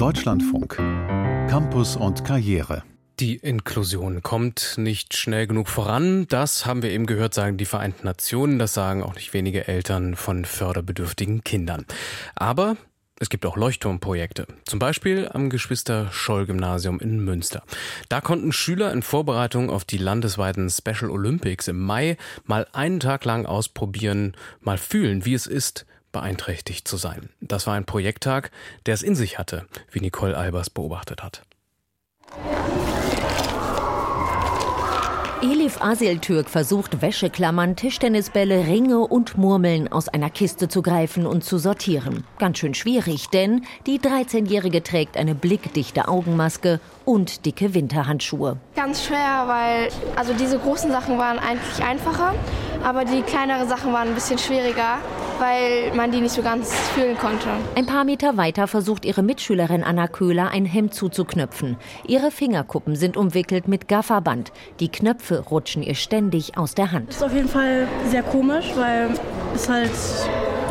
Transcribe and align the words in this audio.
Deutschlandfunk. 0.00 0.76
Campus 1.48 1.94
und 1.94 2.24
Karriere. 2.24 2.82
Die 3.18 3.36
Inklusion 3.36 4.22
kommt 4.22 4.76
nicht 4.78 5.14
schnell 5.14 5.46
genug 5.46 5.68
voran. 5.68 6.26
Das 6.28 6.64
haben 6.64 6.82
wir 6.82 6.90
eben 6.90 7.04
gehört, 7.04 7.34
sagen 7.34 7.58
die 7.58 7.66
Vereinten 7.66 8.06
Nationen. 8.06 8.58
Das 8.58 8.72
sagen 8.72 9.02
auch 9.02 9.14
nicht 9.14 9.34
wenige 9.34 9.68
Eltern 9.68 10.16
von 10.16 10.46
förderbedürftigen 10.46 11.44
Kindern. 11.44 11.84
Aber 12.34 12.78
es 13.20 13.28
gibt 13.28 13.44
auch 13.44 13.58
Leuchtturmprojekte, 13.58 14.46
zum 14.64 14.78
Beispiel 14.78 15.28
am 15.30 15.50
Geschwister-Scholl-Gymnasium 15.50 16.98
in 16.98 17.22
Münster. 17.22 17.62
Da 18.08 18.22
konnten 18.22 18.52
Schüler 18.52 18.92
in 18.92 19.02
Vorbereitung 19.02 19.68
auf 19.68 19.84
die 19.84 19.98
landesweiten 19.98 20.70
Special 20.70 21.10
Olympics 21.10 21.68
im 21.68 21.78
Mai 21.78 22.16
mal 22.44 22.66
einen 22.72 23.00
Tag 23.00 23.26
lang 23.26 23.44
ausprobieren, 23.44 24.34
mal 24.60 24.78
fühlen, 24.78 25.26
wie 25.26 25.34
es 25.34 25.46
ist, 25.46 25.84
beeinträchtigt 26.12 26.86
zu 26.86 26.96
sein. 26.96 27.30
Das 27.40 27.66
war 27.66 27.74
ein 27.74 27.84
Projekttag, 27.84 28.50
der 28.86 28.94
es 28.94 29.02
in 29.02 29.14
sich 29.14 29.38
hatte, 29.38 29.66
wie 29.90 30.00
Nicole 30.00 30.36
Albers 30.36 30.70
beobachtet 30.70 31.22
hat. 31.22 31.42
Elif 35.42 35.80
Asiltürk 35.80 36.50
versucht 36.50 37.00
Wäscheklammern, 37.00 37.74
Tischtennisbälle, 37.74 38.66
Ringe 38.66 38.98
und 38.98 39.38
Murmeln 39.38 39.90
aus 39.90 40.08
einer 40.08 40.28
Kiste 40.28 40.68
zu 40.68 40.82
greifen 40.82 41.26
und 41.26 41.44
zu 41.44 41.56
sortieren. 41.56 42.24
Ganz 42.38 42.58
schön 42.58 42.74
schwierig, 42.74 43.30
denn 43.30 43.64
die 43.86 43.98
13-Jährige 43.98 44.82
trägt 44.82 45.16
eine 45.16 45.34
blickdichte 45.34 46.08
Augenmaske 46.08 46.78
und 47.06 47.46
dicke 47.46 47.72
Winterhandschuhe. 47.72 48.58
Ganz 48.76 49.02
schwer, 49.02 49.44
weil 49.46 49.88
also 50.14 50.34
diese 50.34 50.58
großen 50.58 50.90
Sachen 50.90 51.16
waren 51.16 51.38
eigentlich 51.38 51.82
einfacher, 51.82 52.34
aber 52.84 53.06
die 53.06 53.22
kleineren 53.22 53.66
Sachen 53.66 53.94
waren 53.94 54.08
ein 54.08 54.14
bisschen 54.14 54.38
schwieriger 54.38 54.98
weil 55.40 55.92
man 55.96 56.12
die 56.12 56.20
nicht 56.20 56.34
so 56.34 56.42
ganz 56.42 56.72
fühlen 56.94 57.16
konnte. 57.18 57.48
Ein 57.74 57.86
paar 57.86 58.04
Meter 58.04 58.36
weiter 58.36 58.68
versucht 58.68 59.04
ihre 59.04 59.22
Mitschülerin 59.22 59.82
Anna 59.82 60.06
Köhler 60.06 60.50
ein 60.50 60.66
Hemd 60.66 60.94
zuzuknöpfen. 60.94 61.76
Ihre 62.06 62.30
Fingerkuppen 62.30 62.94
sind 62.94 63.16
umwickelt 63.16 63.66
mit 63.66 63.88
Gafferband. 63.88 64.52
Die 64.78 64.88
Knöpfe 64.88 65.40
rutschen 65.40 65.82
ihr 65.82 65.94
ständig 65.94 66.56
aus 66.56 66.74
der 66.74 66.92
Hand. 66.92 67.08
Das 67.08 67.16
ist 67.16 67.22
auf 67.24 67.34
jeden 67.34 67.48
Fall 67.48 67.88
sehr 68.10 68.22
komisch, 68.22 68.66
weil 68.76 69.08
es 69.54 69.68
halt 69.68 69.90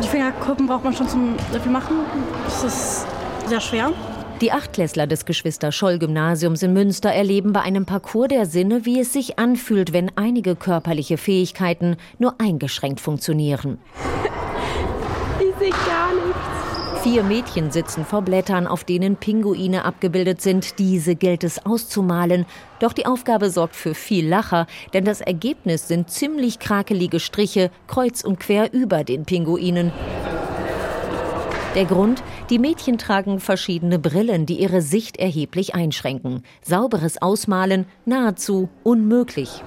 die 0.02 0.08
Fingerkuppen 0.08 0.66
braucht 0.66 0.84
man 0.84 0.94
schon 0.94 1.08
zum 1.08 1.34
sehr 1.50 1.60
viel 1.60 1.72
machen. 1.72 1.96
Das 2.44 2.64
ist 2.64 3.06
sehr 3.46 3.60
schwer. 3.60 3.92
Die 4.40 4.52
Achtklässler 4.52 5.06
des 5.06 5.26
Geschwister-Scholl-Gymnasiums 5.26 6.62
in 6.62 6.72
Münster 6.72 7.10
erleben 7.10 7.52
bei 7.52 7.60
einem 7.60 7.84
Parcours 7.84 8.28
der 8.28 8.46
Sinne, 8.46 8.86
wie 8.86 9.00
es 9.00 9.12
sich 9.12 9.38
anfühlt, 9.38 9.92
wenn 9.92 10.10
einige 10.16 10.56
körperliche 10.56 11.18
Fähigkeiten 11.18 11.96
nur 12.18 12.36
eingeschränkt 12.38 13.00
funktionieren 13.00 13.78
sehe 15.60 15.70
gar 15.70 16.14
nichts. 16.14 17.02
Vier 17.02 17.22
Mädchen 17.22 17.70
sitzen 17.70 18.04
vor 18.04 18.22
Blättern, 18.22 18.66
auf 18.66 18.84
denen 18.84 19.16
Pinguine 19.16 19.84
abgebildet 19.84 20.42
sind. 20.42 20.78
Diese 20.78 21.14
gilt 21.14 21.44
es 21.44 21.64
auszumalen. 21.64 22.44
Doch 22.78 22.92
die 22.92 23.06
Aufgabe 23.06 23.50
sorgt 23.50 23.76
für 23.76 23.94
viel 23.94 24.28
Lacher, 24.28 24.66
denn 24.92 25.04
das 25.04 25.20
Ergebnis 25.20 25.88
sind 25.88 26.10
ziemlich 26.10 26.58
krakelige 26.58 27.20
Striche 27.20 27.70
kreuz 27.86 28.22
und 28.22 28.38
quer 28.38 28.72
über 28.72 29.04
den 29.04 29.24
Pinguinen. 29.24 29.92
Der 31.74 31.84
Grund, 31.84 32.22
die 32.50 32.58
Mädchen 32.58 32.98
tragen 32.98 33.38
verschiedene 33.38 33.98
Brillen, 33.98 34.44
die 34.44 34.60
ihre 34.60 34.82
Sicht 34.82 35.18
erheblich 35.18 35.74
einschränken. 35.74 36.42
Sauberes 36.62 37.22
Ausmalen 37.22 37.86
nahezu 38.04 38.68
unmöglich. 38.82 39.62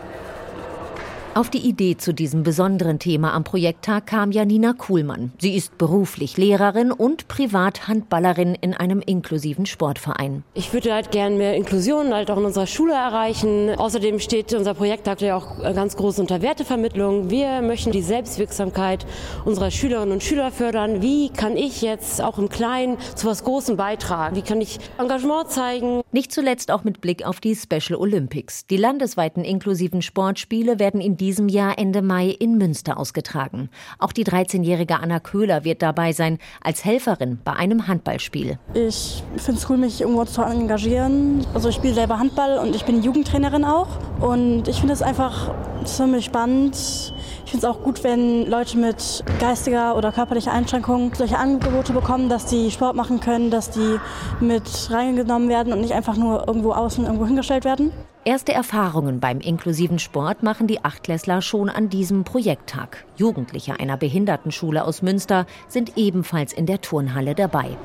Auf 1.35 1.49
die 1.49 1.67
Idee 1.67 1.97
zu 1.97 2.13
diesem 2.13 2.43
besonderen 2.43 2.99
Thema 2.99 3.33
am 3.33 3.43
Projekttag 3.43 4.05
kam 4.05 4.31
Janina 4.31 4.73
Kuhlmann. 4.73 5.33
Sie 5.39 5.55
ist 5.55 5.79
beruflich 5.79 6.37
Lehrerin 6.37 6.91
und 6.91 7.27
Privathandballerin 7.27 8.53
in 8.53 8.75
einem 8.75 9.01
inklusiven 9.01 9.65
Sportverein. 9.65 10.43
Ich 10.53 10.71
würde 10.73 10.93
halt 10.93 11.09
gerne 11.09 11.35
mehr 11.35 11.55
Inklusion 11.55 12.13
halt 12.13 12.29
auch 12.29 12.37
in 12.37 12.45
unserer 12.45 12.67
Schule 12.67 12.93
erreichen. 12.93 13.71
Außerdem 13.75 14.19
steht 14.19 14.53
unser 14.53 14.75
Projekttag 14.75 15.21
ja 15.21 15.35
auch 15.35 15.63
ganz 15.73 15.97
groß 15.97 16.19
unter 16.19 16.43
Wertevermittlung. 16.43 17.31
Wir 17.31 17.63
möchten 17.63 17.91
die 17.91 18.03
Selbstwirksamkeit 18.03 19.03
unserer 19.43 19.71
Schülerinnen 19.71 20.13
und 20.13 20.21
Schüler 20.21 20.51
fördern. 20.51 21.01
Wie 21.01 21.29
kann 21.29 21.57
ich 21.57 21.81
jetzt 21.81 22.21
auch 22.21 22.37
im 22.37 22.49
Kleinen 22.49 22.99
zu 23.15 23.25
was 23.25 23.43
Großem 23.43 23.75
beitragen? 23.75 24.35
Wie 24.35 24.43
kann 24.43 24.61
ich 24.61 24.77
Engagement 24.99 25.49
zeigen? 25.49 26.01
Nicht 26.11 26.31
zuletzt 26.31 26.69
auch 26.69 26.83
mit 26.83 27.01
Blick 27.01 27.25
auf 27.25 27.39
die 27.39 27.55
Special 27.55 27.99
Olympics. 27.99 28.67
Die 28.67 28.77
landesweiten 28.77 29.43
inklusiven 29.43 30.03
Sportspiele 30.03 30.77
werden 30.77 31.01
in 31.01 31.17
diesem 31.23 31.47
Jahr 31.47 31.79
Ende 31.79 32.01
Mai 32.01 32.27
in 32.27 32.57
Münster 32.57 32.97
ausgetragen. 32.97 33.69
Auch 33.97 34.11
die 34.11 34.25
13-jährige 34.25 34.99
Anna 34.99 35.21
Köhler 35.21 35.63
wird 35.63 35.81
dabei 35.81 36.11
sein, 36.11 36.37
als 36.61 36.83
Helferin 36.83 37.39
bei 37.41 37.53
einem 37.53 37.87
Handballspiel. 37.87 38.59
Ich 38.73 39.23
finde 39.37 39.61
es 39.61 39.69
cool, 39.69 39.77
mich 39.77 40.01
irgendwo 40.01 40.25
zu 40.25 40.41
engagieren. 40.41 41.45
Also 41.53 41.69
ich 41.69 41.75
spiele 41.75 41.93
selber 41.93 42.19
Handball 42.19 42.57
und 42.57 42.75
ich 42.75 42.83
bin 42.83 43.01
Jugendtrainerin 43.01 43.63
auch. 43.63 43.87
Und 44.19 44.67
ich 44.67 44.79
finde 44.79 44.93
es 44.93 45.01
einfach 45.01 45.53
ziemlich 45.85 46.25
spannend. 46.25 46.75
Ich 46.75 47.51
finde 47.51 47.65
es 47.67 47.73
auch 47.73 47.81
gut, 47.81 48.03
wenn 48.03 48.45
Leute 48.49 48.77
mit 48.77 49.23
geistiger 49.39 49.95
oder 49.95 50.11
körperlicher 50.11 50.51
Einschränkung 50.51 51.13
solche 51.15 51.37
Angebote 51.37 51.93
bekommen, 51.93 52.27
dass 52.27 52.47
die 52.47 52.69
Sport 52.69 52.97
machen 52.97 53.21
können, 53.21 53.49
dass 53.49 53.69
die 53.69 53.97
mit 54.41 54.89
reingenommen 54.91 55.47
werden 55.47 55.71
und 55.71 55.79
nicht 55.79 55.93
einfach 55.93 56.17
nur 56.17 56.47
irgendwo 56.47 56.73
außen 56.73 57.05
irgendwo 57.05 57.25
hingestellt 57.25 57.63
werden. 57.63 57.91
Erste 58.25 58.53
Erfahrungen 58.53 59.19
beim 59.19 59.41
inklusiven 59.41 59.99
Sport 59.99 60.43
machen 60.43 60.65
die 60.65 60.85
Achtklässler 60.85 61.41
schon 61.41 61.69
an 61.69 61.89
diesem 61.89 62.23
Projekttag. 62.23 63.03
Jugendliche 63.17 63.77
einer 63.81 63.97
Behindertenschule 63.97 64.85
aus 64.85 65.01
Münster 65.01 65.45
sind 65.67 65.97
ebenfalls 65.97 66.53
in 66.53 66.65
der 66.65 66.79
Turnhalle 66.79 67.35
dabei. 67.35 67.75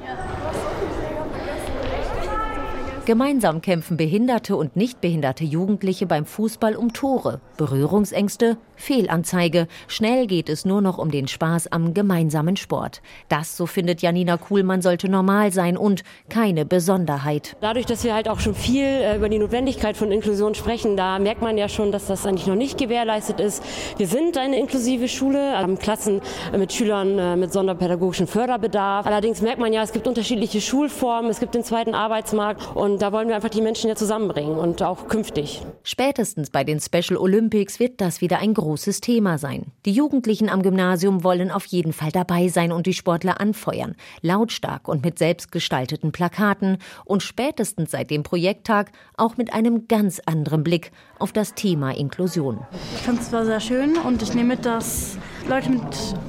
Gemeinsam 3.08 3.62
kämpfen 3.62 3.96
behinderte 3.96 4.54
und 4.54 4.76
nicht 4.76 5.00
behinderte 5.00 5.42
Jugendliche 5.42 6.04
beim 6.04 6.26
Fußball 6.26 6.76
um 6.76 6.92
Tore. 6.92 7.41
Berührungsängste, 7.56 8.58
Fehlanzeige. 8.76 9.66
Schnell 9.86 10.26
geht 10.26 10.50
es 10.50 10.66
nur 10.66 10.82
noch 10.82 10.98
um 10.98 11.10
den 11.10 11.26
Spaß 11.26 11.72
am 11.72 11.94
gemeinsamen 11.94 12.58
Sport. 12.58 13.00
Das, 13.30 13.56
so 13.56 13.64
findet 13.64 14.02
Janina 14.02 14.36
Kuhlmann, 14.36 14.82
sollte 14.82 15.08
normal 15.08 15.52
sein 15.52 15.78
und 15.78 16.04
keine 16.28 16.66
Besonderheit. 16.66 17.56
Dadurch, 17.62 17.86
dass 17.86 18.04
wir 18.04 18.12
halt 18.12 18.28
auch 18.28 18.41
schon 18.41 18.54
viel 18.54 18.84
äh, 18.84 19.16
über 19.16 19.30
die 19.30 19.38
Notwendigkeit 19.38 19.96
von 19.96 20.12
Inklusion 20.12 20.54
sprechen, 20.54 20.98
da 20.98 21.19
merkt 21.19 21.40
man 21.40 21.56
ja 21.56 21.70
schon, 21.70 21.92
dass 21.92 22.08
das 22.08 22.26
eigentlich 22.26 22.46
noch 22.46 22.56
nicht 22.56 22.76
gewährleistet 22.76 23.40
ist. 23.40 23.64
Wir 23.96 24.06
sind 24.06 24.36
eine 24.36 24.58
inklusive 24.58 25.08
Schule, 25.08 25.56
haben 25.56 25.78
Klassen 25.78 26.20
mit 26.54 26.75
Schülern 26.75 27.19
äh, 27.19 27.36
mit 27.36 27.54
sonderpädagogischem 27.54 28.26
Förderbedarf. 28.26 29.06
Allerdings 29.06 29.40
merkt 29.40 29.60
man 29.60 29.72
ja, 29.72 29.82
es 29.82 29.92
gibt 29.92 30.06
unterschiedliche 30.06 30.60
Schulformen, 30.60 31.30
es 31.30 31.40
gibt 31.40 31.54
den 31.54 31.64
zweiten 31.64 31.94
Arbeitsmarkt 31.94 32.76
und 32.76 32.97
da 32.98 33.12
wollen 33.12 33.28
wir 33.28 33.36
einfach 33.36 33.48
die 33.48 33.62
Menschen 33.62 33.88
ja 33.88 33.97
zusammenbringen 33.97 34.59
und 34.59 34.82
auch 34.82 35.09
künftig. 35.09 35.62
Spätestens 35.82 36.50
bei 36.50 36.64
den 36.64 36.81
Special 36.81 37.16
Olympics 37.16 37.81
wird 37.81 38.00
das 38.00 38.20
wieder 38.20 38.38
ein 38.41 38.54
großes 38.54 39.00
Thema 39.00 39.38
sein. 39.38 39.66
Die 39.84 39.92
Jugendlichen 39.92 40.48
am 40.48 40.62
Gymnasium 40.62 41.25
wollen 41.25 41.50
auf 41.50 41.66
jeden 41.66 41.92
Fall 41.92 42.10
dabei 42.10 42.48
sein 42.48 42.72
und 42.72 42.87
die 42.87 42.92
Sportler 42.92 43.41
anfeuern. 43.41 43.94
Lautstark 44.22 44.88
und 44.88 45.04
mit 45.04 45.19
selbstgestalteten 45.19 46.12
Plakaten 46.12 46.78
und 47.04 47.22
spätestens 47.22 47.92
seit 47.92 48.10
dem 48.10 48.22
Projekttag 48.22 48.91
auch 49.16 49.37
mit 49.37 49.53
einem 49.53 49.88
ganz 49.88 50.20
anderen 50.26 50.62
Blick 50.62 50.92
auf 51.19 51.32
das 51.32 51.54
Thema 51.54 51.97
Inklusion. 51.97 52.66
Ich 52.94 53.03
fand 53.03 53.20
es 53.20 53.32
war 53.32 53.44
sehr 53.44 53.60
schön 53.60 53.97
und 53.98 54.22
ich 54.22 54.34
nehme 54.34 54.56
mit, 54.56 54.66
dass 54.66 55.16
Leute 55.48 55.70
mit 55.70 55.82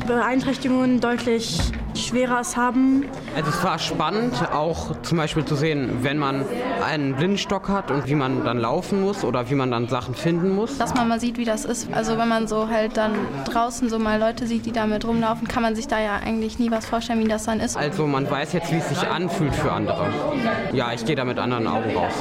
Beeinträchtigungen 0.08 1.00
deutlich 1.00 1.60
schwerer 2.10 2.40
es 2.40 2.58
haben. 2.58 3.06
Also 3.36 3.50
es 3.50 3.64
war 3.64 3.80
spannend, 3.80 4.34
auch 4.52 5.00
zum 5.02 5.18
Beispiel 5.18 5.46
zu 5.46 5.56
sehen, 5.56 6.00
wenn 6.02 6.18
man 6.18 6.44
einen 6.86 7.16
Blindenstock 7.16 7.70
hat 7.70 7.92
und 7.92 8.08
wie 8.08 8.16
man 8.16 8.44
dann 8.44 8.58
laufen 8.58 9.02
muss 9.02 9.24
oder 9.24 9.50
wie 9.50 9.56
man 9.56 9.72
dann 9.72 9.88
Sachen 9.88 10.16
finden 10.16 10.56
muss. 10.56 10.78
Dass 10.78 10.94
man 10.96 11.08
mal 11.08 11.20
sieht, 11.20 11.38
wie 11.38 11.46
das 11.46 11.66
ist. 11.66 11.92
Also 11.94 12.18
wenn 12.18 12.28
man 12.28 12.48
so 12.48 12.68
halt 12.68 12.98
dann 12.98 13.14
draußen 13.46 13.90
so 13.90 14.00
mal 14.00 14.20
Leute 14.20 14.48
sieht, 14.48 14.66
die 14.66 14.72
damit 14.72 15.06
rumlaufen, 15.06 15.48
kann 15.48 15.64
man 15.64 15.76
sich 15.76 15.88
da 15.88 16.00
ja 16.00 16.16
eigentlich 16.16 16.60
nie 16.60 16.72
was 16.72 16.86
vorstellen, 16.86 17.24
wie 17.24 17.28
das 17.28 17.46
dann 17.46 17.60
ist. 17.60 17.78
Also 17.78 18.08
man 18.08 18.30
weiß 18.30 18.54
jetzt, 18.54 18.72
wie 18.72 18.78
es 18.78 18.90
sich 18.90 19.08
anfühlt 19.08 19.56
für 19.56 19.72
andere. 19.72 20.08
Ja, 20.74 20.92
ich 20.94 21.06
gehe 21.06 21.16
da 21.16 21.26
mit 21.26 21.38
anderen 21.38 21.68
Augen 21.68 21.96
raus. 21.96 22.14